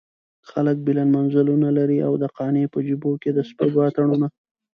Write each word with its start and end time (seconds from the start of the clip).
خلک 0.49 0.77
بلند 0.85 1.11
منزلونه 1.17 1.69
لري 1.77 1.99
او 2.07 2.13
د 2.21 2.25
قانع 2.37 2.65
په 2.73 2.79
جيب 2.87 3.03
کې 3.21 3.29
د 3.33 3.39
سپږو 3.49 3.79
اتڼونه. 3.87 4.27